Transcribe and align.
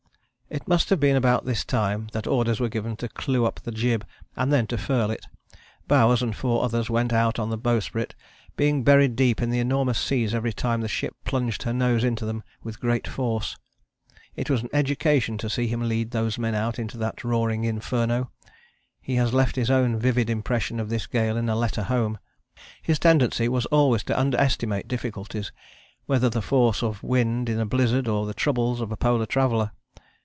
It 0.53 0.67
must 0.67 0.89
have 0.89 0.99
been 0.99 1.15
about 1.15 1.45
this 1.45 1.63
time 1.63 2.09
that 2.11 2.27
orders 2.27 2.59
were 2.59 2.67
given 2.67 2.97
to 2.97 3.07
clew 3.07 3.45
up 3.45 3.61
the 3.61 3.71
jib 3.71 4.05
and 4.35 4.51
then 4.51 4.67
to 4.67 4.77
furl 4.77 5.09
it. 5.09 5.25
Bowers 5.87 6.21
and 6.21 6.35
four 6.35 6.65
others 6.65 6.89
went 6.89 7.13
out 7.13 7.39
on 7.39 7.49
the 7.49 7.57
bowsprit, 7.57 8.15
being 8.57 8.83
buried 8.83 9.15
deep 9.15 9.41
in 9.41 9.49
the 9.49 9.59
enormous 9.59 9.97
seas 9.97 10.33
every 10.35 10.51
time 10.51 10.81
the 10.81 10.89
ship 10.89 11.15
plunged 11.23 11.63
her 11.63 11.71
nose 11.71 12.03
into 12.03 12.25
them 12.25 12.43
with 12.63 12.81
great 12.81 13.07
force. 13.07 13.55
It 14.35 14.49
was 14.49 14.61
an 14.61 14.67
education 14.73 15.37
to 15.37 15.49
see 15.49 15.67
him 15.67 15.87
lead 15.87 16.11
those 16.11 16.37
men 16.37 16.53
out 16.53 16.77
into 16.77 16.97
that 16.97 17.23
roaring 17.23 17.63
inferno. 17.63 18.29
He 18.99 19.15
has 19.15 19.33
left 19.33 19.55
his 19.55 19.71
own 19.71 19.97
vivid 19.99 20.29
impression 20.29 20.81
of 20.81 20.89
this 20.89 21.07
gale 21.07 21.37
in 21.37 21.47
a 21.47 21.55
letter 21.55 21.83
home. 21.83 22.19
His 22.81 22.99
tendency 22.99 23.47
was 23.47 23.67
always 23.67 24.03
to 24.03 24.19
underestimate 24.19 24.89
difficulties, 24.89 25.53
whether 26.07 26.29
the 26.29 26.41
force 26.41 26.83
of 26.83 27.03
wind 27.03 27.47
in 27.47 27.57
a 27.57 27.65
blizzard, 27.65 28.09
or 28.09 28.25
the 28.25 28.33
troubles 28.33 28.81
of 28.81 28.91
a 28.91 28.97
polar 28.97 29.25
traveller. 29.25 29.71